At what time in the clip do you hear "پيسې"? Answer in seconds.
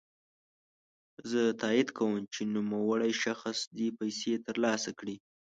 3.99-4.33